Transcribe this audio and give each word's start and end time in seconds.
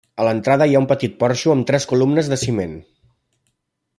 A 0.21 0.23
l'entrada 0.27 0.67
hi 0.69 0.77
ha 0.77 0.81
un 0.83 0.87
petit 0.91 1.19
porxo 1.25 1.53
amb 1.55 1.69
tres 1.71 1.87
columnes 1.93 2.33
de 2.33 2.41
ciment. 2.47 2.75